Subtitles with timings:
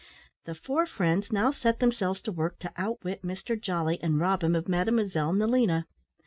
[0.45, 4.55] The four friends now set themselves to work to outwit Mr Jolly, and rob him
[4.55, 5.85] of Mademoiselle Nelina.